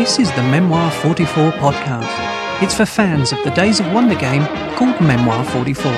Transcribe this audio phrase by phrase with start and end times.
[0.00, 2.62] This is the Memoir 44 podcast.
[2.62, 5.92] It's for fans of the Days of Wonder game called Memoir 44.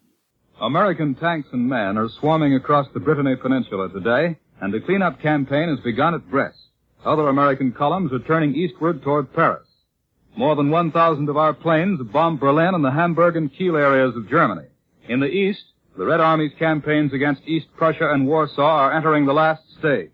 [0.61, 5.71] American tanks and men are swarming across the Brittany Peninsula today, and the cleanup campaign
[5.71, 6.59] has begun at Brest.
[7.03, 9.67] Other American columns are turning eastward toward Paris.
[10.37, 14.15] More than 1,000 of our planes have bombed Berlin and the Hamburg and Kiel areas
[14.17, 14.69] of Germany.
[15.09, 15.65] In the east,
[15.97, 20.11] the Red Army's campaigns against East Prussia and Warsaw are entering the last stage.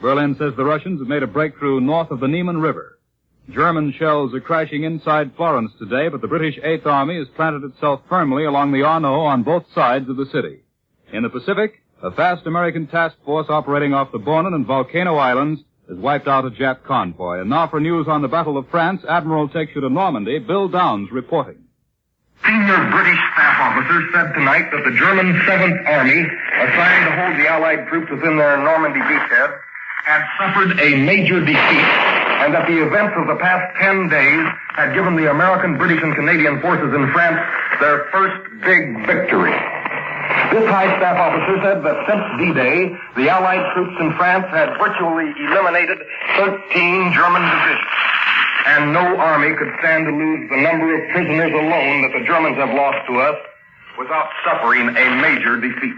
[0.00, 2.98] Berlin says the Russians have made a breakthrough north of the Niemen River.
[3.50, 8.00] German shells are crashing inside Florence today, but the British Eighth Army has planted itself
[8.08, 10.60] firmly along the Arno on both sides of the city.
[11.12, 15.60] In the Pacific, a fast American task force operating off the Bonin and Volcano Islands
[15.88, 17.40] has wiped out a Jap convoy.
[17.40, 20.68] And now for news on the Battle of France, Admiral takes you to Normandy, Bill
[20.68, 21.64] Downs reporting.
[22.44, 26.20] Senior British staff officers said tonight that the German 7th Army,
[26.60, 29.58] assigned to hold the Allied troops within their Normandy beachhead,
[30.04, 31.88] had suffered a major defeat
[32.44, 34.44] and that the events of the past 10 days
[34.76, 37.40] had given the American, British, and Canadian forces in France
[37.80, 39.56] their first big victory.
[40.52, 45.32] This high staff officer said that since D-Day, the Allied troops in France had virtually
[45.40, 45.98] eliminated
[46.36, 47.88] 13 German divisions.
[48.66, 52.56] And no army could stand to lose the number of prisoners alone that the Germans
[52.56, 53.36] have lost to us
[53.96, 55.96] without suffering a major defeat.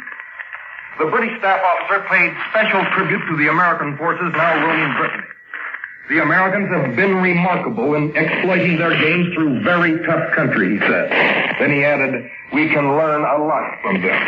[0.98, 5.24] The British staff officer paid special tribute to the American forces now roaming Britain.
[6.08, 11.10] The Americans have been remarkable in exploiting their gains through very tough country, he said.
[11.60, 14.22] Then he added, we can learn a lot from them.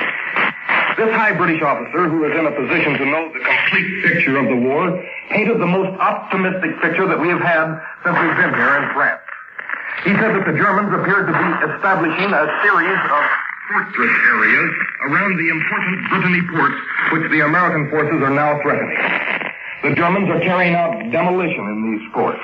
[0.98, 4.50] This high British officer, who is in a position to know the complete picture of
[4.52, 4.92] the war,
[5.30, 9.24] painted the most optimistic picture that we have had since we've been here in France.
[10.04, 13.22] He said that the Germans appeared to be establishing a series of
[13.68, 14.70] fortress areas
[15.08, 16.80] around the important Brittany ports,
[17.12, 18.96] which the American forces are now threatening.
[19.82, 22.42] The Germans are carrying out demolition in these ports.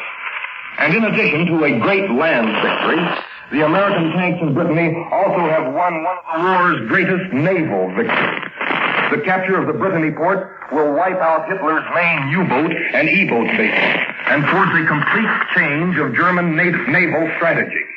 [0.79, 3.01] And in addition to a great land victory,
[3.53, 8.45] the American tanks in Brittany also have won one of the war's greatest naval victories.
[9.13, 14.01] The capture of the Brittany port will wipe out Hitler's main U-boat and E-boat bases
[14.27, 17.94] and force a complete change of German naval strategy.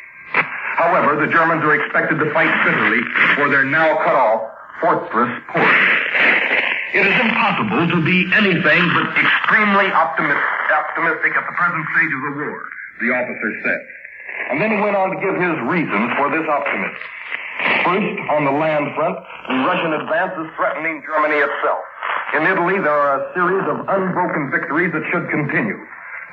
[0.78, 3.02] However, the Germans are expected to fight bitterly
[3.34, 4.42] for their now cut off
[4.78, 5.78] fortress port.
[6.94, 12.22] It is impossible to be anything but extremely optimistic, optimistic at the present stage of
[12.30, 12.58] the war,
[13.02, 13.82] the officer said.
[14.54, 17.02] And then he went on to give his reasons for this optimism.
[17.82, 19.18] First, on the land front,
[19.50, 21.82] the Russian advance is threatening Germany itself.
[22.38, 25.82] In Italy, there are a series of unbroken victories that should continue.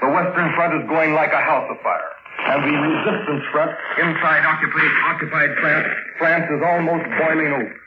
[0.04, 4.90] The Western Front is going like a house afire and the resistance front inside occupied,
[5.04, 7.80] occupied France, France is almost boiling over.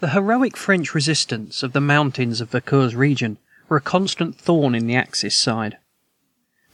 [0.00, 4.74] The heroic French resistance of the mountains of the Vercors's region were a constant thorn
[4.74, 5.78] in the Axis side.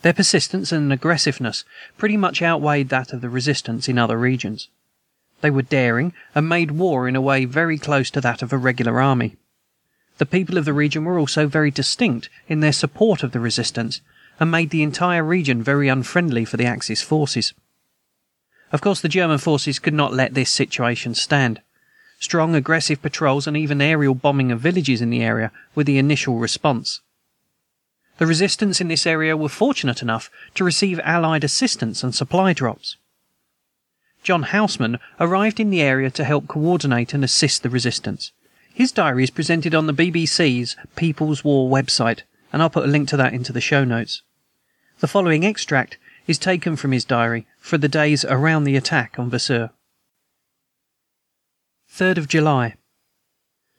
[0.02, 1.64] Their persistence and aggressiveness
[1.96, 4.68] pretty much outweighed that of the resistance in other regions.
[5.40, 8.58] They were daring and made war in a way very close to that of a
[8.58, 9.36] regular army.
[10.18, 14.00] The people of the region were also very distinct in their support of the resistance
[14.42, 17.54] and made the entire region very unfriendly for the Axis forces.
[18.72, 21.60] Of course, the German forces could not let this situation stand.
[22.18, 26.40] Strong, aggressive patrols and even aerial bombing of villages in the area were the initial
[26.40, 27.02] response.
[28.18, 32.96] The resistance in this area were fortunate enough to receive Allied assistance and supply drops.
[34.24, 38.32] John Houseman arrived in the area to help coordinate and assist the resistance.
[38.74, 42.22] His diary is presented on the BBC's People's War website,
[42.52, 44.22] and I'll put a link to that into the show notes.
[45.02, 49.30] The following extract is taken from his diary for the days around the attack on
[49.30, 49.70] Vassieux.
[51.92, 52.76] 3rd of July.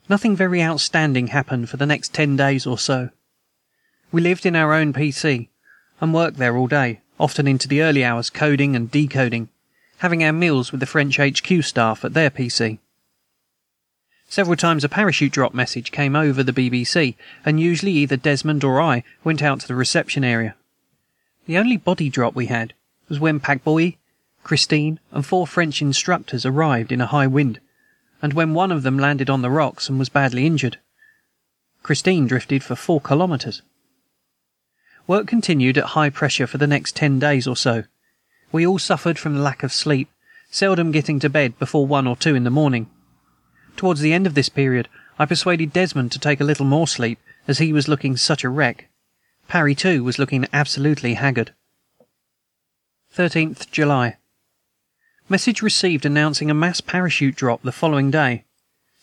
[0.10, 3.10] Nothing very outstanding happened for the next ten days or so.
[4.12, 5.48] We lived in our own PC
[6.02, 9.48] and worked there all day, often into the early hours coding and decoding,
[10.00, 12.80] having our meals with the French HQ staff at their PC.
[14.28, 17.16] Several times a parachute drop message came over the BBC,
[17.46, 20.58] and usually either Desmond or I went out to the reception area.
[21.46, 22.74] The only body drop we had
[23.10, 23.96] was when Paquebot,
[24.44, 27.60] Christine, and four French instructors arrived in a high wind,
[28.22, 30.80] and when one of them landed on the rocks and was badly injured.
[31.82, 33.62] Christine drifted for four kilometers.
[35.06, 37.84] Work continued at high pressure for the next ten days or so.
[38.54, 40.10] We all suffered from lack of sleep,
[40.50, 42.90] seldom getting to bed before one or two in the morning.
[43.76, 44.88] Towards the end of this period,
[45.20, 47.20] I persuaded Desmond to take a little more sleep,
[47.50, 48.88] as he was looking such a wreck.
[49.54, 51.54] Parry, too, was looking absolutely haggard.
[53.16, 54.18] 13th July.
[55.30, 58.46] Message received announcing a mass parachute drop the following day.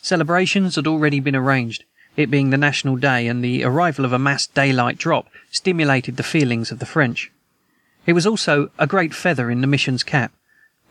[0.03, 1.85] Celebrations had already been arranged,
[2.17, 6.25] it being the national day, and the arrival of a mass daylight drop stimulated the
[6.25, 7.31] feelings of the French.
[8.05, 10.33] It was also a great feather in the mission's cap.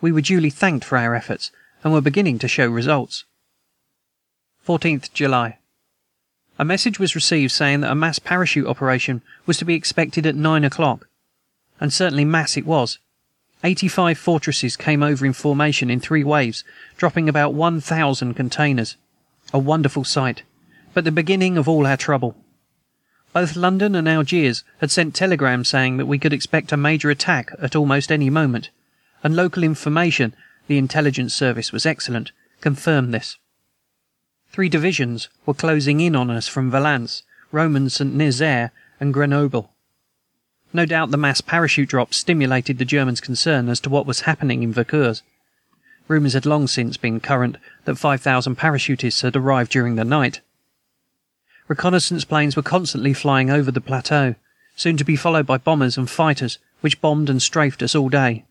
[0.00, 1.50] We were duly thanked for our efforts,
[1.84, 3.24] and were beginning to show results.
[4.66, 5.58] 14th July.
[6.60, 10.34] A message was received saying that a mass parachute operation was to be expected at
[10.34, 11.08] nine o'clock.
[11.80, 12.98] And certainly mass it was.
[13.64, 16.62] Eighty five fortresses came over in formation in three waves,
[16.98, 18.98] dropping about one thousand containers.
[19.54, 20.42] A wonderful sight,
[20.92, 22.36] but the beginning of all our trouble.
[23.32, 27.52] Both London and Algiers had sent telegrams saying that we could expect a major attack
[27.58, 28.68] at almost any moment,
[29.24, 30.34] and local information
[30.66, 33.38] the intelligence service was excellent confirmed this.
[34.52, 38.12] Three divisions were closing in on us from Valence, Romans St.
[38.12, 39.70] Nazaire, and Grenoble.
[40.72, 44.62] No doubt the mass parachute drop stimulated the Germans' concern as to what was happening
[44.62, 45.22] in Vercors.
[46.08, 50.40] Rumors had long since been current that 5,000 parachutists had arrived during the night.
[51.68, 54.34] Reconnaissance planes were constantly flying over the plateau,
[54.74, 58.44] soon to be followed by bombers and fighters, which bombed and strafed us all day.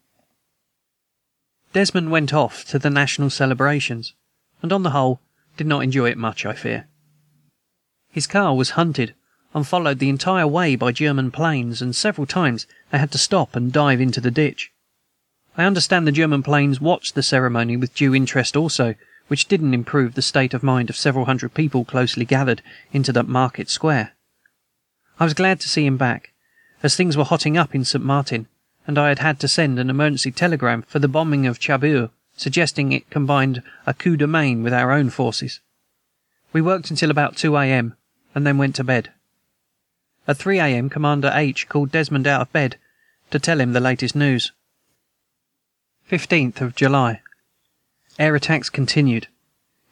[1.74, 4.13] Desmond went off to the national celebrations,
[4.62, 5.19] and on the whole
[5.60, 6.88] did not enjoy it much, I fear.
[8.08, 9.14] His car was hunted
[9.54, 13.58] and followed the entire way by German planes, and several times they had to stop
[13.58, 14.72] and dive into the ditch.
[15.58, 18.96] I understand the German planes watched the ceremony with due interest also,
[19.28, 22.62] which didn't improve the state of mind of several hundred people closely gathered
[22.94, 24.14] into that market square.
[25.20, 26.32] I was glad to see him back,
[26.82, 28.02] as things were hotting up in St.
[28.02, 28.48] Martin,
[28.88, 32.94] and I had had to send an emergency telegram for the bombing of Cherbourg suggesting
[32.94, 35.60] it combined a coup de main with our own forces.
[36.54, 37.98] We worked until about 2 a.m.,
[38.34, 39.12] and then went to bed.
[40.26, 41.68] At 3 a.m., Commander H.
[41.68, 42.78] called Desmond out of bed
[43.32, 44.54] to tell him the latest news.
[46.10, 47.22] 15th of July.
[48.18, 49.28] Air attacks continued.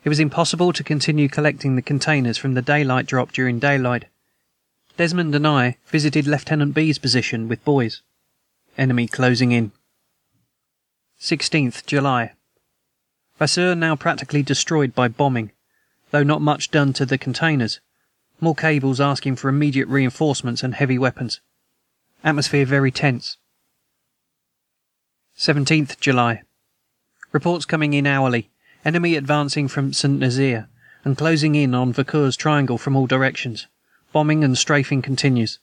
[0.06, 4.06] It was impossible to continue collecting the containers from the daylight drop during daylight.
[4.96, 8.02] Desmond and I visited Lieutenant B.'s position with boys.
[8.78, 9.74] Enemy closing in.
[11.20, 12.32] 16th July.
[13.40, 15.52] Vassieux now practically destroyed by bombing,
[16.10, 17.80] though not much done to the containers.
[18.42, 21.40] More cables asking for immediate reinforcements and heavy weapons.
[22.24, 23.38] Atmosphere very tense.
[25.38, 26.42] 17th July.
[27.32, 28.50] Reports coming in hourly.
[28.84, 30.20] Enemy advancing from St.
[30.20, 30.68] Nazaire
[31.04, 33.68] and closing in on Vercors Triangle from all directions.
[34.12, 35.60] Bombing and strafing continues.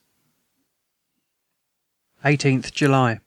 [2.25, 3.19] 18th July.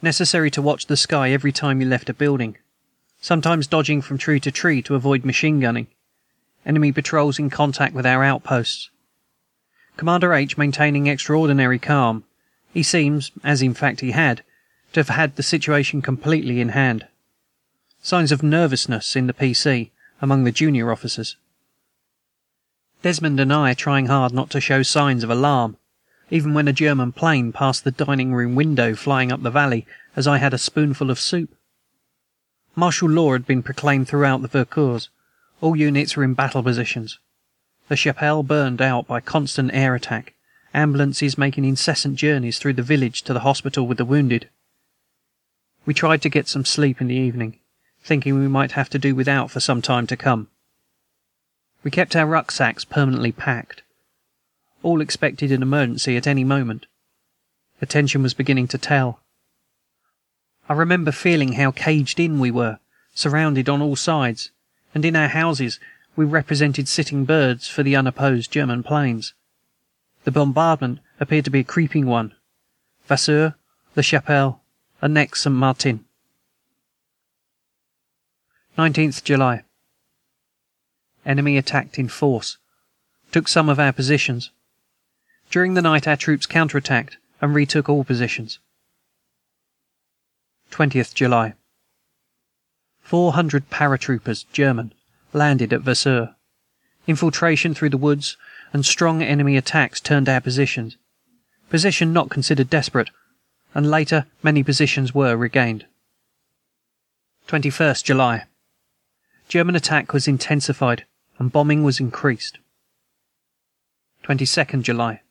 [0.00, 2.56] Necessary to watch the sky every time you left a building
[3.20, 5.86] sometimes dodging from tree to tree to avoid machine gunning.
[6.64, 8.90] Enemy patrols in contact with our outposts.
[9.96, 10.56] Commander H.
[10.56, 12.24] maintaining extraordinary calm.
[12.72, 14.42] He seems, as in fact he had,
[14.92, 17.06] to have had the situation completely in hand.
[18.00, 19.90] Signs of nervousness in the PC
[20.22, 21.36] among the junior officers.
[23.02, 25.76] Desmond and I trying hard not to show signs of alarm,
[26.30, 30.26] even when a German plane passed the dining room window flying up the valley as
[30.26, 31.54] I had a spoonful of soup.
[32.78, 35.08] Martial law had been proclaimed throughout the Vercors.
[35.60, 37.18] All units were in battle positions.
[37.88, 40.34] The chapelle burned out by constant air attack,
[40.72, 44.48] ambulances making incessant journeys through the village to the hospital with the wounded.
[45.86, 47.58] We tried to get some sleep in the evening,
[48.04, 50.46] thinking we might have to do without for some time to come.
[51.82, 53.82] We kept our rucksacks permanently packed.
[54.84, 56.86] All expected an emergency at any moment.
[57.80, 59.18] The tension was beginning to tell.
[60.68, 62.78] I remember feeling how caged in we were,
[63.14, 64.50] surrounded on all sides,
[64.94, 65.80] and in our houses
[66.14, 69.32] we represented sitting birds for the unopposed German planes.
[70.24, 72.34] The bombardment appeared to be a creeping one.
[73.06, 73.54] Vassieux,
[73.96, 74.60] La Chapelle,
[75.00, 75.54] and next St.
[75.54, 76.04] Martin.
[78.76, 79.64] 19th July.
[81.24, 82.58] Enemy attacked in force.
[83.32, 84.50] Took some of our positions.
[85.50, 88.58] During the night our troops counterattacked and retook all positions.
[90.70, 91.54] 20th July.
[93.00, 94.92] Four hundred paratroopers, German,
[95.32, 96.28] landed at Vassieux.
[97.06, 98.36] Infiltration through the woods
[98.72, 100.96] and strong enemy attacks turned our positions.
[101.70, 103.10] Position not considered desperate,
[103.74, 105.86] and later many positions were regained.
[107.46, 108.44] 21st July.
[109.48, 111.06] German attack was intensified
[111.38, 112.58] and bombing was increased.
[114.24, 115.22] 22nd July.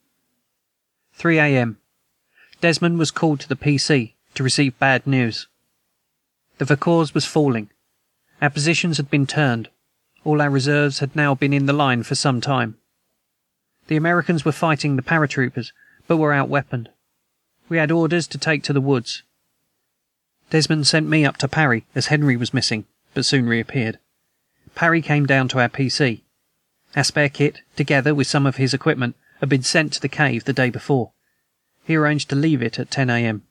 [1.14, 1.78] 3 a.m.
[2.60, 5.48] Desmond was called to the PC to receive bad news.
[6.60, 7.72] The Vercors was falling.
[8.40, 9.70] Our positions had been turned.
[10.24, 12.78] All our reserves had now been in the line for some time.
[13.88, 15.72] The Americans were fighting the paratroopers,
[16.06, 16.90] but were outweaponed.
[17.68, 19.24] We had orders to take to the woods.
[20.52, 23.98] Desmond sent me up to Parry, as Henry was missing, but soon reappeared.
[24.76, 26.22] Parry came down to our PC.
[26.96, 30.44] Our spare kit, together with some of his equipment, had been sent to the cave
[30.44, 31.12] the day before.
[31.86, 33.44] He arranged to leave it at 10 a.m.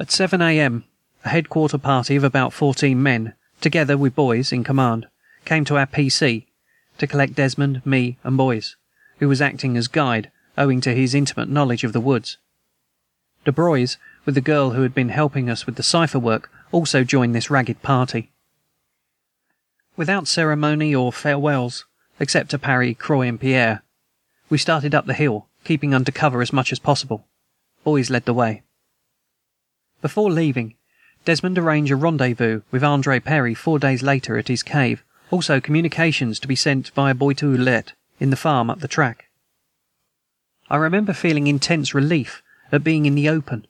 [0.00, 0.84] At 7 a.m.,
[1.26, 5.06] a headquarter party of about 14 men, together with boys in command,
[5.44, 6.46] came to our PC
[6.96, 8.76] to collect Desmond, me, and Boys,
[9.18, 12.38] who was acting as guide, owing to his intimate knowledge of the woods.
[13.44, 17.04] De Broys, with the girl who had been helping us with the cipher work, also
[17.04, 18.32] joined this ragged party.
[19.98, 21.84] Without ceremony or farewells,
[22.18, 23.82] except to Parry, Croy, and Pierre,
[24.48, 27.26] we started up the hill, keeping under cover as much as possible.
[27.84, 28.62] Boys led the way.
[30.02, 30.74] Before leaving,
[31.24, 36.40] Desmond arranged a rendezvous with Andre Perry four days later at his cave, also communications
[36.40, 39.26] to be sent via Boitou Let in the farm up the track.
[40.68, 42.42] I remember feeling intense relief
[42.72, 43.66] at being in the open.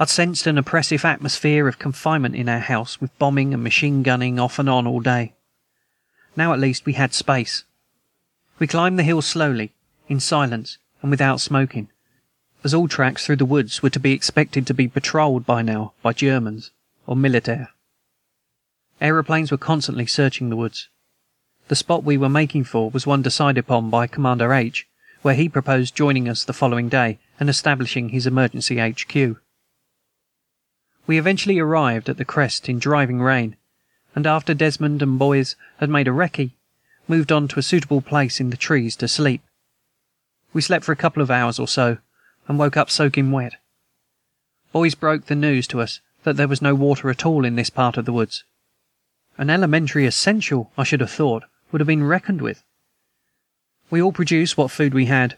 [0.00, 4.40] I'd sensed an oppressive atmosphere of confinement in our house, with bombing and machine gunning
[4.40, 5.34] off and on all day.
[6.36, 7.64] Now at least we had space.
[8.58, 9.72] We climbed the hill slowly,
[10.08, 11.90] in silence, and without smoking,
[12.64, 15.92] as all tracks through the woods were to be expected to be patrolled by now
[16.02, 16.70] by Germans
[17.06, 17.68] or militaire.
[19.00, 20.88] Aeroplanes were constantly searching the woods.
[21.68, 24.86] The spot we were making for was one decided upon by Commander H,
[25.20, 29.36] where he proposed joining us the following day and establishing his emergency HQ.
[31.06, 33.56] We eventually arrived at the crest in driving rain,
[34.14, 36.52] and after Desmond and boys had made a recce,
[37.08, 39.42] moved on to a suitable place in the trees to sleep.
[40.54, 41.98] We slept for a couple of hours or so,
[42.48, 43.54] and woke up soaking wet.
[44.72, 47.70] Boys broke the news to us that there was no water at all in this
[47.70, 48.44] part of the woods.
[49.36, 52.62] An elementary essential, I should have thought, would have been reckoned with.
[53.90, 55.36] We all produced what food we had,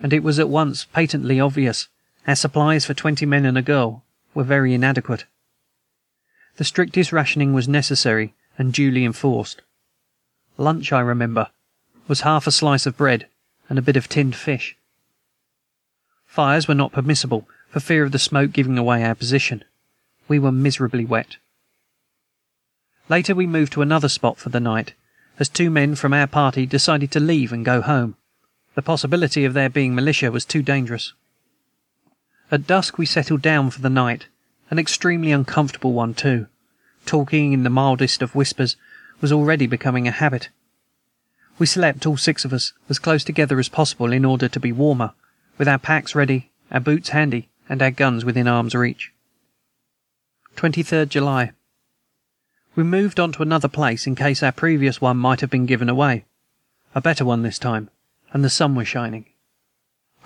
[0.00, 1.88] and it was at once patently obvious
[2.26, 4.02] our supplies for twenty men and a girl
[4.34, 5.24] were very inadequate.
[6.56, 9.62] The strictest rationing was necessary and duly enforced.
[10.56, 11.48] Lunch, I remember,
[12.08, 13.26] was half a slice of bread
[13.68, 14.76] and a bit of tinned fish.
[16.34, 19.62] Fires were not permissible for fear of the smoke giving away our position.
[20.26, 21.36] We were miserably wet.
[23.08, 24.94] Later we moved to another spot for the night,
[25.38, 28.16] as two men from our party decided to leave and go home.
[28.74, 31.12] The possibility of there being militia was too dangerous.
[32.50, 34.26] At dusk we settled down for the night,
[34.70, 36.48] an extremely uncomfortable one, too.
[37.06, 38.74] Talking in the mildest of whispers
[39.20, 40.48] was already becoming a habit.
[41.60, 44.72] We slept, all six of us, as close together as possible in order to be
[44.72, 45.12] warmer,
[45.58, 49.12] with our packs ready, our boots handy, and our guns within arm's reach.
[50.56, 51.52] 23rd July.
[52.76, 55.88] We moved on to another place in case our previous one might have been given
[55.88, 56.24] away.
[56.94, 57.90] A better one this time,
[58.32, 59.26] and the sun was shining.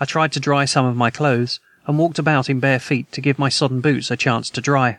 [0.00, 3.20] I tried to dry some of my clothes, and walked about in bare feet to
[3.20, 4.98] give my sodden boots a chance to dry.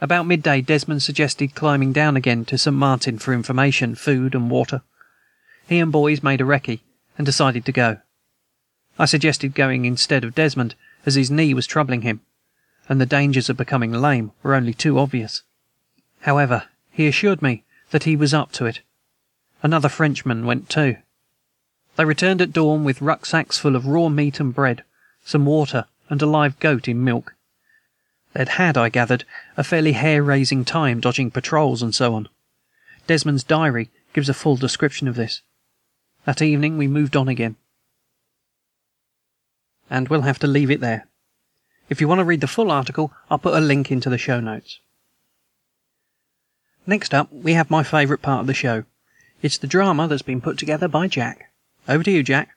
[0.00, 2.74] About midday, Desmond suggested climbing down again to St.
[2.74, 4.82] Martin for information, food, and water.
[5.68, 6.80] He and boys made a recce,
[7.16, 7.98] and decided to go.
[9.02, 12.20] I suggested going instead of Desmond, as his knee was troubling him,
[12.88, 15.42] and the dangers of becoming lame were only too obvious.
[16.20, 18.80] However, he assured me that he was up to it.
[19.60, 20.98] Another Frenchman went too.
[21.96, 24.84] They returned at dawn with rucksacks full of raw meat and bread,
[25.24, 27.34] some water, and a live goat in milk.
[28.34, 29.24] They'd had, I gathered,
[29.56, 32.28] a fairly hair raising time dodging patrols and so on.
[33.08, 35.42] Desmond's diary gives a full description of this.
[36.24, 37.56] That evening we moved on again.
[39.92, 41.06] And we'll have to leave it there.
[41.90, 44.40] If you want to read the full article, I'll put a link into the show
[44.40, 44.80] notes.
[46.86, 48.84] Next up, we have my favorite part of the show.
[49.42, 51.50] It's the drama that's been put together by Jack.
[51.86, 52.56] Over to you, Jack.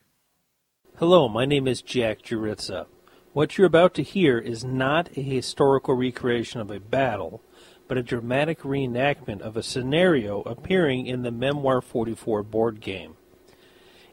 [0.97, 2.85] Hello, my name is Jack Juritza.
[3.33, 7.41] What you're about to hear is not a historical recreation of a battle,
[7.89, 13.17] but a dramatic reenactment of a scenario appearing in the Memoir 44 board game.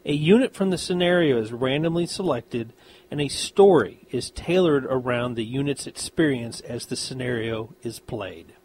[0.05, 2.73] A unit from the scenario is randomly selected,
[3.13, 8.55] and a story is tailored around the unit's experience as the scenario is played.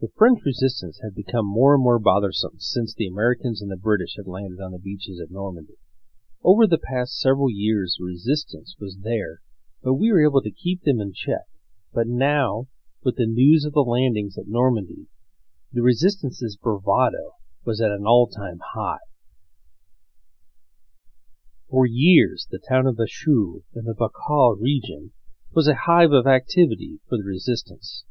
[0.00, 4.14] The French resistance had become more and more bothersome since the Americans and the British
[4.16, 5.74] had landed on the beaches of Normandy.
[6.44, 9.40] Over the past several years the resistance was there,
[9.86, 11.46] but we were able to keep them in check.
[11.94, 12.66] But now,
[13.04, 15.06] with the news of the landings at Normandy,
[15.72, 18.98] the resistance's bravado was at an all-time high.
[21.70, 25.12] For years the town of Bacheux in the Bacau region
[25.54, 28.02] was a hive of activity for the resistance.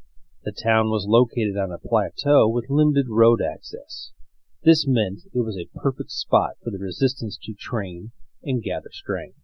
[0.45, 4.13] The town was located on a plateau with limited road access.
[4.63, 8.13] This meant it was a perfect spot for the resistance to train
[8.43, 9.39] and gather strength.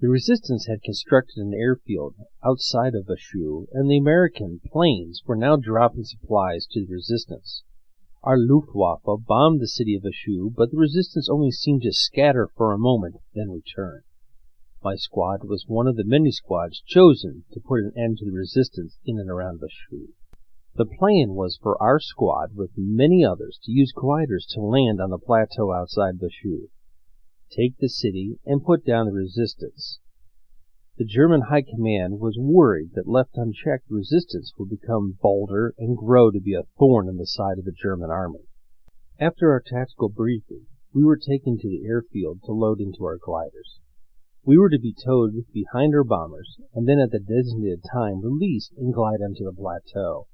[0.00, 2.14] The resistance had constructed an airfield
[2.44, 7.64] outside of Bacheux, and the American planes were now dropping supplies to the resistance.
[8.22, 12.72] Our Luftwaffe bombed the city of Bacheux, but the resistance only seemed to scatter for
[12.72, 14.04] a moment, then return.
[14.84, 18.30] My squad was one of the many squads chosen to put an end to the
[18.30, 20.12] resistance in and around Bacheux.
[20.76, 25.10] The plan was for our squad, with many others, to use gliders to land on
[25.10, 26.68] the plateau outside Bacheux,
[27.50, 30.00] take the city, and put down the resistance.
[30.96, 36.30] The German High Command was worried that left unchecked resistance would become bolder and grow
[36.30, 38.48] to be a thorn in the side of the German army.
[39.20, 43.78] After our tactical briefing, we were taken to the airfield to load into our gliders.
[44.44, 48.72] We were to be towed behind our bombers, and then at the designated time released
[48.76, 50.26] and glide onto the plateau.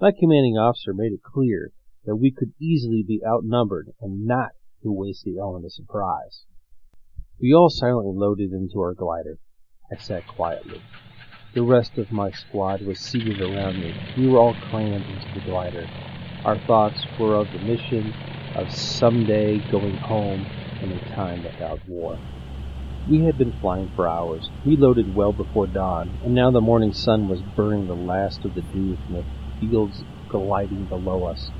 [0.00, 1.72] My commanding officer made it clear
[2.04, 4.52] that we could easily be outnumbered and not
[4.88, 6.44] to waste the element of surprise.
[7.40, 9.38] We all silently loaded into our glider.
[9.92, 10.80] I sat quietly.
[11.54, 13.92] The rest of my squad was seated around me.
[14.16, 15.86] We were all crammed into the glider.
[16.44, 18.12] Our thoughts were of the mission,
[18.56, 20.46] of someday going home,
[20.80, 22.16] and a time without war.
[23.08, 24.50] We had been flying for hours.
[24.64, 28.54] We loaded well before dawn, and now the morning sun was burning the last of
[28.54, 29.24] the dew from the
[29.60, 31.50] fields gliding below us.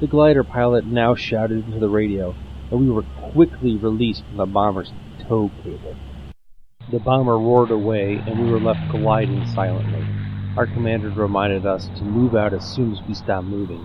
[0.00, 2.34] The glider pilot now shouted into the radio,
[2.70, 4.92] and we were quickly released from the bomber's
[5.28, 5.96] tow cable.
[6.90, 10.04] The bomber roared away, and we were left gliding silently.
[10.56, 13.84] Our commander reminded us to move out as soon as we stopped moving.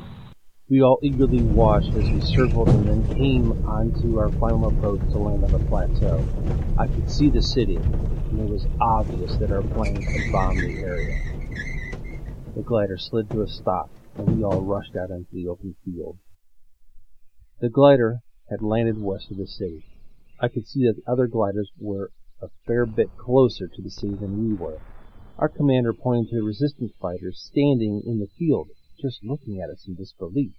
[0.69, 5.17] We all eagerly watched as we circled and then came onto our final approach to
[5.17, 6.23] land on the plateau.
[6.77, 10.83] I could see the city, and it was obvious that our plane had bombed the
[10.83, 11.15] area.
[12.55, 16.17] The glider slid to a stop, and we all rushed out into the open field.
[17.61, 19.83] The glider had landed west of the city.
[20.39, 24.15] I could see that the other gliders were a fair bit closer to the city
[24.15, 24.79] than we were.
[25.37, 29.87] Our commander pointed to the resistance fighters standing in the field, just looking at us
[29.87, 30.53] in disbelief.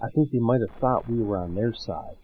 [0.00, 2.16] I think they might have thought we were on their side.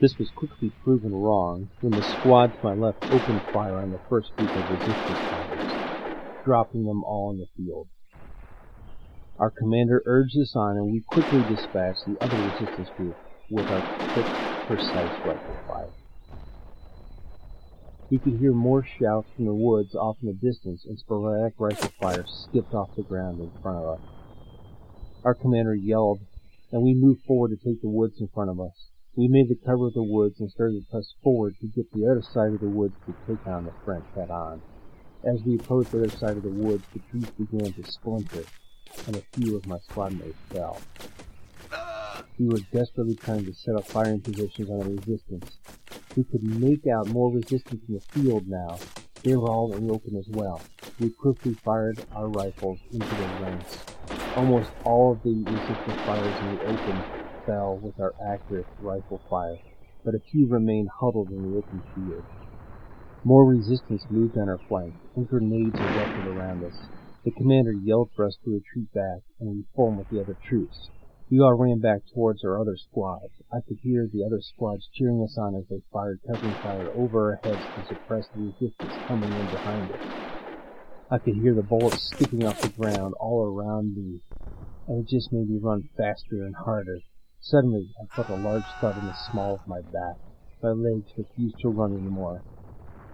[0.00, 4.02] This was quickly proven wrong when the squad to my left opened fire on the
[4.08, 5.78] first group of resistance fighters,
[6.44, 7.88] dropping them all in the field.
[9.38, 13.16] Our commander urged us on, and we quickly dispatched the other resistance group
[13.52, 13.82] with our
[14.14, 14.26] quick,
[14.66, 15.88] precise rifle fire.
[18.10, 21.90] We could hear more shouts from the woods off in the distance, and sporadic rifle
[22.00, 24.00] fire skipped off the ground in front of us.
[25.22, 26.20] Our commander yelled,
[26.72, 28.88] and we moved forward to take the woods in front of us.
[29.16, 32.10] We made the cover of the woods and started to press forward to get the
[32.10, 34.62] other side of the woods to take on the French head on.
[35.24, 38.44] As we approached the other side of the woods, the trees began to splinter,
[39.06, 40.80] and a few of my squad mates fell.
[42.38, 45.58] We were desperately trying to set up firing positions on the resistance,
[46.14, 48.76] we could make out more resistance in the field now.
[49.24, 50.60] They were all in the open as well.
[51.00, 53.78] We quickly fired our rifles into their ranks.
[54.36, 57.02] Almost all of the resistance fires in the open
[57.46, 59.56] fell with our accurate rifle fire,
[60.04, 62.24] but a few remained huddled in the open field.
[63.24, 66.76] More resistance moved on our flank, and grenades erupted around us.
[67.24, 70.90] The commander yelled for us to retreat back, and we formed with the other troops.
[71.32, 73.32] We all ran back towards our other squads.
[73.50, 77.30] I could hear the other squads cheering us on as they fired covering fire over
[77.30, 80.44] our heads to suppress the resistance coming in behind us.
[81.10, 84.20] I could hear the bullets skipping off the ground all around me,
[84.86, 86.98] and it just made me run faster and harder.
[87.40, 90.16] Suddenly, I felt a large thud in the small of my back.
[90.62, 92.42] My legs refused to run anymore,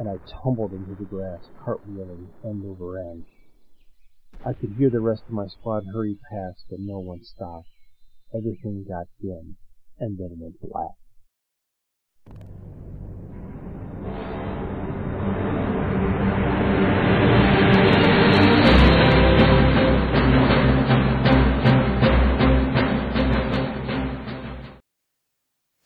[0.00, 3.26] and I tumbled into the grass, cartwheeling end over end.
[4.44, 7.68] I could hear the rest of my squad hurry past, but no one stopped
[8.34, 9.56] everything got dim,
[9.98, 10.92] and then went black.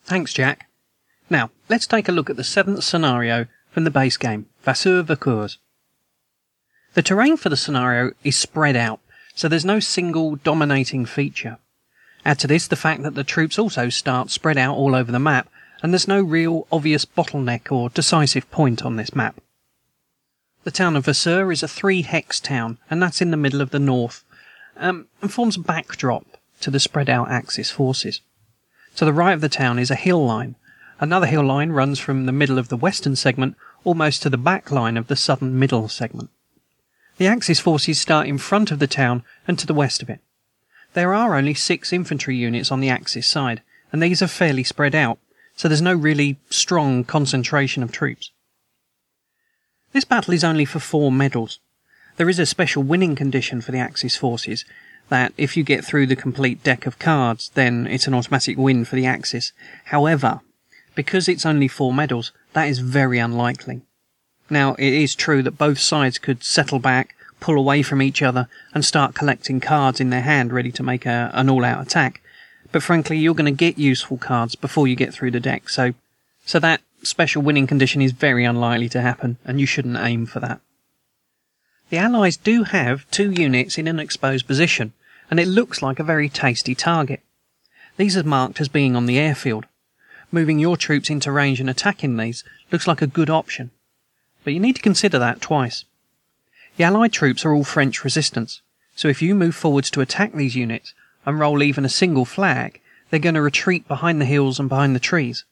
[0.05, 0.68] Thanks, Jack.
[1.31, 5.57] Now, let's take a look at the seventh scenario from the base game, Vassieux-Vercors.
[6.92, 9.00] The terrain for the scenario is spread out,
[9.35, 11.57] so there's no single dominating feature.
[12.24, 15.18] Add to this the fact that the troops also start spread out all over the
[15.18, 15.48] map,
[15.82, 19.40] and there's no real obvious bottleneck or decisive point on this map.
[20.64, 23.70] The town of Vassieux is a three hex town, and that's in the middle of
[23.70, 24.22] the north,
[24.76, 26.24] um, and forms a backdrop
[26.61, 28.20] to the spread out Axis forces.
[28.96, 30.54] To the right of the town is a hill line.
[31.00, 34.70] Another hill line runs from the middle of the western segment almost to the back
[34.70, 36.30] line of the southern middle segment.
[37.16, 40.20] The Axis forces start in front of the town and to the west of it.
[40.94, 44.94] There are only six infantry units on the Axis side, and these are fairly spread
[44.94, 45.18] out,
[45.57, 48.31] so there's no really strong concentration of troops.
[49.92, 51.61] This battle is only for four medals.
[52.16, 54.64] There is a special winning condition for the Axis forces
[55.09, 58.85] that if you get through the complete deck of cards, then it's an automatic win
[58.85, 59.52] for the Axis.
[59.87, 60.40] However,
[60.94, 63.83] because it's only four medals, that is very unlikely.
[64.50, 68.48] Now, it is true that both sides could settle back, pull away from each other,
[68.72, 72.22] and start collecting cards in their hand ready to make a, an all out attack.
[72.70, 75.92] But frankly, you're going to get useful cards before you get through the deck, so,
[76.46, 80.38] so that special winning condition is very unlikely to happen, and you shouldn't aim for
[80.38, 80.61] that.
[81.90, 84.92] The Allies do have two units in an exposed position,
[85.28, 87.20] and it looks like a very tasty target.
[87.96, 89.66] These are marked as being on the airfield.
[90.31, 93.72] Moving your troops into range and attacking these looks like a good option,
[94.44, 95.85] but you need to consider that twice.
[96.76, 98.62] The Allied troops are all French resistance,
[98.94, 100.94] so if you move forwards to attack these units
[101.26, 102.80] and roll even a single flag,
[103.11, 105.44] they're going to retreat behind the hills and behind the trees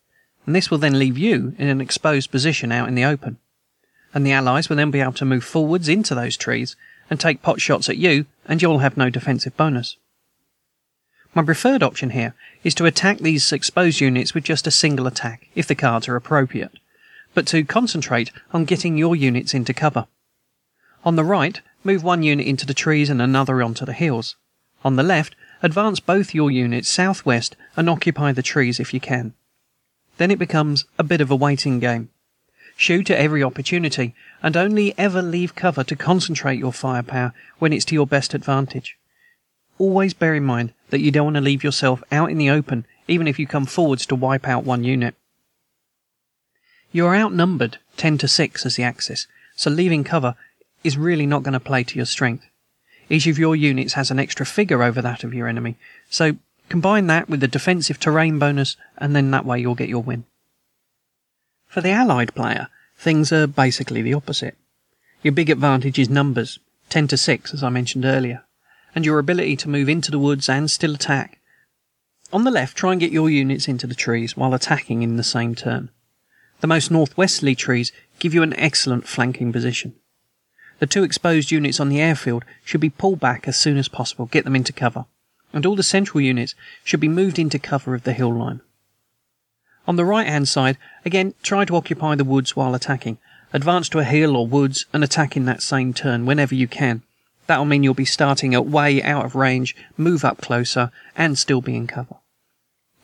[0.47, 3.39] and this will then leave you in an exposed position out in the open.
[4.13, 6.77] And the Allies will then be able to move forwards into those trees
[7.09, 9.97] and take pot shots at you, and you'll have no defensive bonus.
[11.35, 15.49] My preferred option here is to attack these exposed units with just a single attack,
[15.55, 16.81] if the cards are appropriate,
[17.35, 20.07] but to concentrate on getting your units into cover.
[21.05, 24.37] On the right, move one unit into the trees and another onto the hills.
[24.85, 29.35] On the left, advance both your units southwest and occupy the trees if you can.
[30.19, 32.11] Then it becomes a bit of a waiting game.
[32.77, 37.85] Shoot at every opportunity, and only ever leave cover to concentrate your firepower when it's
[37.87, 38.97] to your best advantage.
[39.79, 42.87] Always bear in mind that you don't want to leave yourself out in the open,
[43.09, 45.15] even if you come forwards to wipe out one unit.
[46.93, 50.35] You are outnumbered 10 to 6 as the Axis, so leaving cover
[50.83, 52.47] is really not going to play to your strength.
[53.09, 55.77] Each of your units has an extra figure over that of your enemy,
[56.09, 56.37] so
[56.71, 60.25] Combine that with the defensive terrain bonus, and then that way you'll get your win.
[61.67, 64.57] For the Allied player, things are basically the opposite.
[65.21, 68.45] Your big advantage is numbers, 10 to 6, as I mentioned earlier,
[68.95, 71.41] and your ability to move into the woods and still attack.
[72.33, 75.25] On the left, try and get your units into the trees while attacking in the
[75.25, 75.91] same turn.
[76.61, 77.91] The most northwesterly trees
[78.21, 79.97] give you an excellent flanking position.
[80.81, 84.27] The two exposed units on the airfield should be pulled back as soon as possible,
[84.27, 85.05] get them into cover
[85.53, 88.61] and all the central units should be moved into cover of the hill line.
[89.87, 93.19] On the right hand side, again, try to occupy the woods while attacking.
[93.53, 97.03] Advance to a hill or woods and attack in that same turn whenever you can.
[97.47, 101.61] That'll mean you'll be starting at way out of range, move up closer, and still
[101.61, 102.17] be in cover.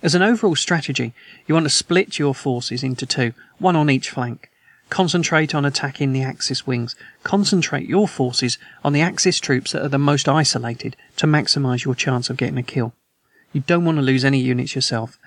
[0.02, 1.14] As an overall strategy,
[1.46, 4.50] you want to split your forces into two, one on each flank.
[4.88, 6.94] Concentrate on attacking the Axis wings.
[7.22, 11.94] Concentrate your forces on the Axis troops that are the most isolated to maximize your
[11.94, 12.94] chance of getting a kill.
[13.52, 15.18] You don't want to lose any units yourself.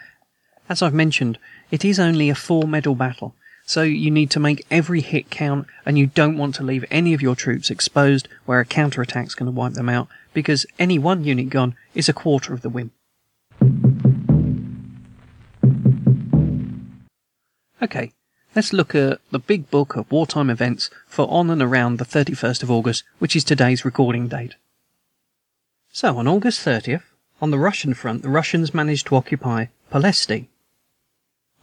[0.70, 1.38] As I've mentioned,
[1.72, 5.68] it is only a four medal battle, so you need to make every hit count,
[5.86, 9.52] and you don't want to leave any of your troops exposed where a counterattack's going
[9.52, 12.92] to wipe them out, because any one unit gone is a quarter of the win.
[17.82, 18.12] Okay,
[18.56, 22.64] Let's look at the big book of wartime events for on and around the 31st
[22.64, 24.56] of August, which is today's recording date.
[25.92, 27.04] So, on August 30th,
[27.42, 30.48] on the Russian front, the Russians managed to occupy Ploesti.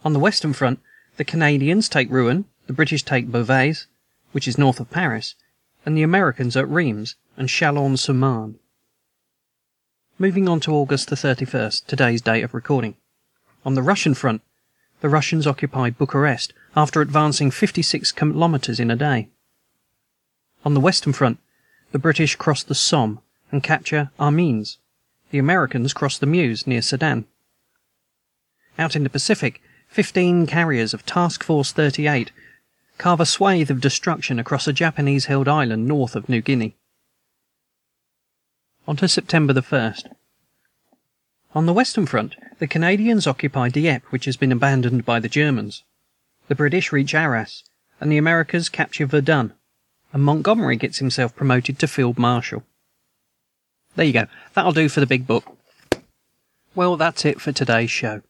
[0.05, 0.79] On the Western front,
[1.17, 3.75] the Canadians take Rouen, the British take Beauvais,
[4.31, 5.35] which is north of Paris,
[5.85, 8.59] and the Americans at Rheims and Chalon-sur-Marne.
[10.17, 12.95] Moving on to August the 31st, today's date of recording.
[13.65, 14.41] On the Russian front,
[15.01, 19.29] the Russians occupied Bucharest after advancing 56 kilometers in a day.
[20.65, 21.39] On the Western Front,
[21.91, 23.19] the British cross the Somme
[23.51, 24.77] and capture Amiens.
[25.31, 27.25] The Americans cross the Meuse near Sedan.
[28.77, 32.31] Out in the Pacific, 15 carriers of Task Force 38
[32.97, 36.75] carve a swathe of destruction across a Japanese held island north of New Guinea.
[38.87, 40.13] On to September the 1st.
[41.57, 45.83] On the Western Front, the Canadians occupy Dieppe, which has been abandoned by the Germans.
[46.49, 47.63] The British reach Arras,
[47.99, 49.53] and the Americans capture Verdun,
[50.13, 52.61] and Montgomery gets himself promoted to Field Marshal.
[53.95, 54.27] There you go.
[54.53, 55.57] That'll do for the big book.
[56.75, 58.21] Well, that's it for today's show.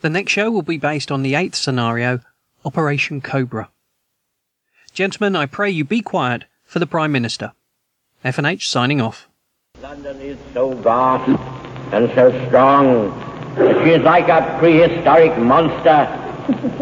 [0.00, 2.18] The next show will be based on the eighth scenario,
[2.64, 3.70] Operation Cobra.
[4.92, 7.52] Gentlemen, I pray you be quiet for the Prime Minister.
[8.24, 9.28] F&H signing off.
[9.80, 11.45] London is so vast
[11.92, 13.10] and so strong
[13.56, 16.22] that she is like a prehistoric monster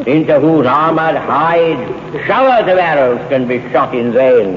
[0.06, 4.56] into whose armored hide showers of arrows can be shot in vain.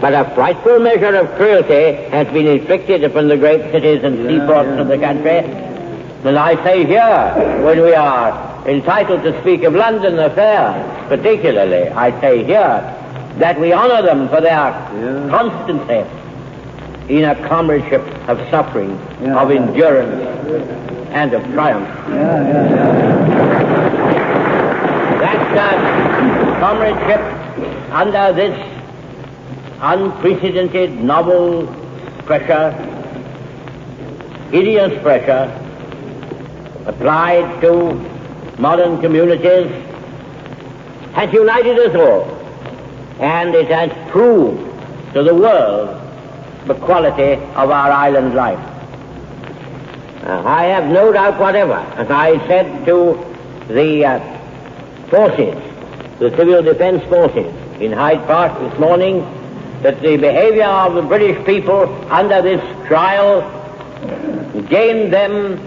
[0.00, 4.80] but a frightful measure of cruelty has been inflicted upon the great cities and seaports
[4.80, 5.38] of the country.
[6.24, 12.20] And I say here, when we are entitled to speak of London affairs, particularly, I
[12.20, 12.80] say here,
[13.38, 14.72] that we honor them for their
[15.30, 16.21] constancy
[17.08, 18.92] in a comradeship of suffering,
[19.30, 20.22] of endurance,
[21.12, 21.88] and of triumph.
[25.20, 27.20] That uh, comradeship
[27.92, 28.56] under this
[29.80, 31.66] unprecedented novel
[32.24, 32.70] pressure,
[34.50, 35.50] hideous pressure,
[36.86, 37.94] applied to
[38.58, 39.70] modern communities,
[41.14, 42.24] has united us all,
[43.20, 44.60] and it has proved
[45.12, 46.01] to the world
[46.66, 48.58] the quality of our island life.
[50.24, 53.18] Uh, I have no doubt whatever, as I said to
[53.68, 55.54] the uh, forces,
[56.20, 59.20] the civil defense forces in Hyde Park this morning,
[59.82, 63.42] that the behavior of the British people under this trial
[64.68, 65.58] gained them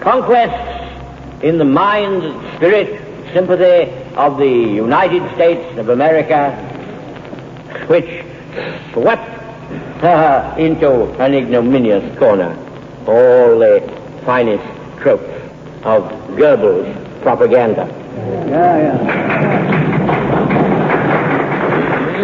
[0.00, 2.22] conquests in the mind,
[2.56, 3.02] spirit,
[3.32, 6.52] sympathy of the United States of America,
[7.88, 8.24] which
[8.92, 9.35] swept
[10.04, 12.56] into an ignominious corner.
[13.06, 13.80] All the
[14.24, 14.64] finest
[15.00, 15.24] tropes
[15.84, 16.02] of
[16.36, 17.86] Goebbels' propaganda.
[18.48, 19.26] Yeah, yeah.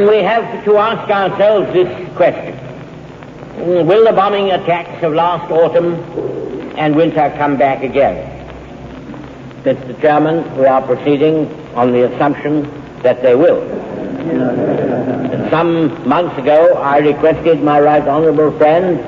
[0.09, 2.59] We have to ask ourselves this question.
[3.87, 5.95] Will the bombing attacks of last autumn
[6.77, 8.29] and winter come back again?
[9.63, 10.01] Mr.
[10.01, 12.63] Chairman, we are proceeding on the assumption
[13.03, 13.61] that they will.
[15.51, 18.99] Some months ago, I requested my right honorable friend,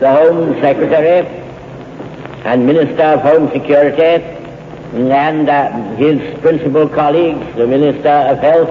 [0.00, 1.26] the Home Secretary
[2.44, 4.24] and Minister of Home Security,
[4.94, 8.68] and uh, his principal colleagues, the Minister of Health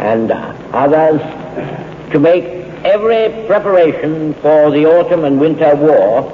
[0.00, 0.30] and
[0.74, 1.20] others,
[2.12, 2.44] to make
[2.84, 6.30] every preparation for the autumn and winter war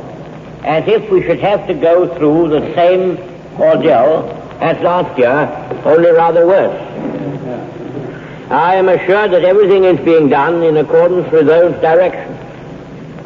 [0.65, 3.17] as if we should have to go through the same
[3.61, 4.29] ordeal
[4.61, 5.47] as last year,
[5.85, 7.16] only rather worse.
[8.51, 12.39] I am assured that everything is being done in accordance with those directions.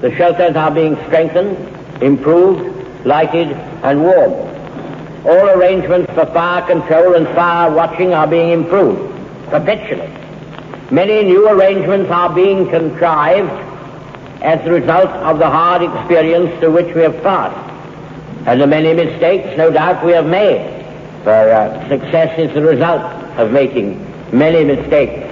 [0.00, 1.58] The shelters are being strengthened,
[2.02, 3.52] improved, lighted,
[3.82, 4.48] and warmed.
[5.26, 9.14] All arrangements for fire control and fire watching are being improved
[9.50, 10.10] perpetually.
[10.90, 13.50] Many new arrangements are being contrived
[14.42, 17.68] as the result of the hard experience through which we have passed.
[18.46, 20.82] And the many mistakes, no doubt, we have made.
[21.24, 23.02] For uh, success is the result
[23.38, 25.26] of making many mistakes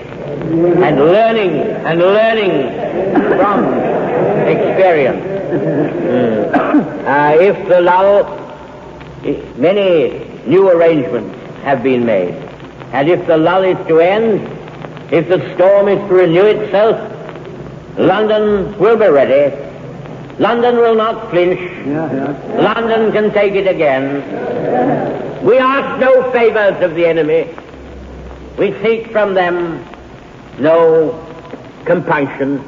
[0.51, 1.51] and learning
[1.87, 2.53] and learning
[3.39, 3.65] from
[4.49, 5.25] experience.
[5.49, 6.55] Mm.
[7.07, 8.25] Uh, if the lull,
[9.57, 12.35] many new arrangements have been made,
[12.93, 14.41] and if the lull is to end,
[15.13, 16.97] if the storm is to renew itself,
[17.99, 19.55] London will be ready.
[20.39, 21.59] London will not flinch.
[21.87, 24.23] London can take it again.
[25.45, 27.49] We ask no favors of the enemy.
[28.59, 29.87] We seek from them
[30.59, 31.25] no
[31.85, 32.59] compunction.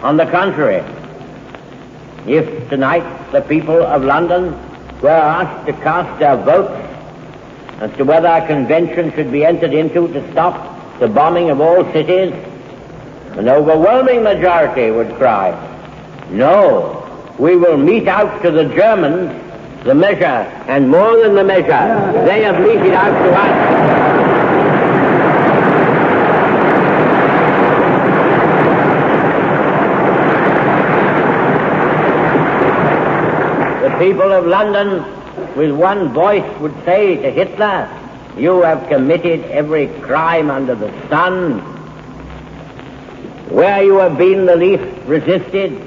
[0.00, 0.84] On the contrary,
[2.24, 4.52] if tonight the people of London
[5.00, 6.80] were asked to cast their votes
[7.80, 11.84] as to whether a convention should be entered into to stop the bombing of all
[11.92, 12.32] cities,
[13.32, 15.50] an overwhelming majority would cry,
[16.30, 17.00] no,
[17.40, 19.43] we will mete out to the Germans
[19.84, 24.14] the measure, and more than the measure, they have meted out to us.
[33.82, 35.04] The people of London,
[35.54, 37.86] with one voice, would say to Hitler,
[38.38, 41.58] You have committed every crime under the sun.
[43.50, 45.78] Where you have been the least resisted,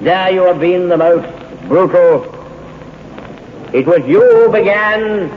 [0.00, 1.28] there you have been the most
[1.68, 2.43] brutal.
[3.74, 5.28] It was you who began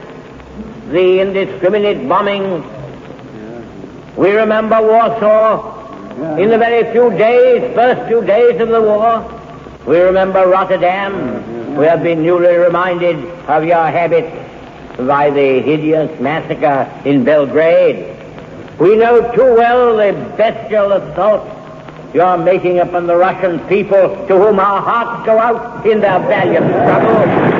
[0.91, 2.63] the indiscriminate bombing.
[4.15, 9.25] We remember Warsaw in the very few days, first few days of the war.
[9.87, 11.75] We remember Rotterdam.
[11.77, 14.29] We have been newly reminded of your habits
[14.99, 18.15] by the hideous massacre in Belgrade.
[18.77, 21.41] We know too well the bestial assault
[22.13, 26.19] you are making upon the Russian people to whom our hearts go out in their
[26.19, 27.56] valiant struggle.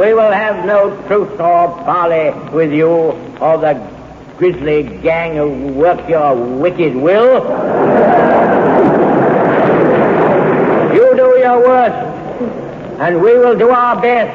[0.00, 3.74] We will have no truce or parley with you or the
[4.38, 7.44] grisly gang who work your wicked will.
[10.94, 11.98] You do your worst,
[12.98, 14.34] and we will do our best.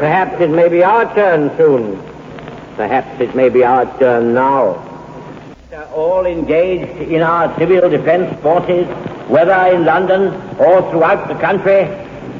[0.00, 1.98] Perhaps it may be our turn soon.
[2.76, 4.91] Perhaps it may be our turn now.
[5.92, 8.86] All engaged in our civil defense forces,
[9.28, 11.84] whether in London or throughout the country,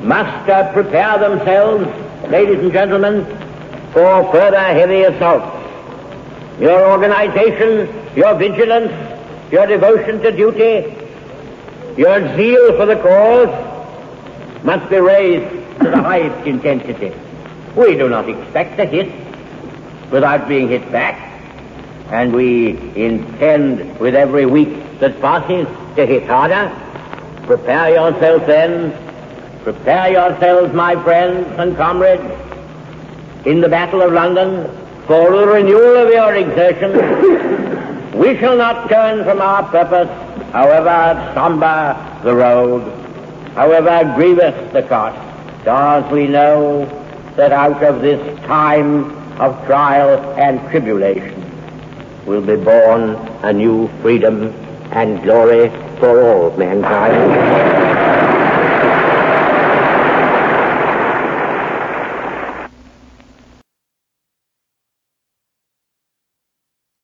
[0.03, 1.85] must uh, prepare themselves,
[2.31, 3.27] ladies and gentlemen,
[3.93, 5.47] for further heavy assaults.
[6.61, 8.91] Your organization, your vigilance,
[9.53, 10.97] your devotion to duty,
[11.99, 17.13] your zeal for the cause must be raised to the highest intensity.
[17.77, 19.13] We do not expect a hit
[20.11, 21.32] without being hit back,
[22.13, 26.71] and we intend with every week that passes to hit harder.
[27.47, 28.93] Prepare yourselves then,
[29.63, 32.23] prepare yourselves, my friends and comrades,
[33.47, 34.67] in the Battle of London
[35.07, 38.15] for the renewal of your exertions.
[38.15, 40.11] we shall not turn from our purpose,
[40.53, 42.83] however somber the road,
[43.55, 45.19] however grievous the cost,
[45.59, 46.85] because we know
[47.37, 51.42] that out of this time of trial and tribulation
[52.27, 54.49] will be born a new freedom
[54.93, 58.22] and glory for all mankind.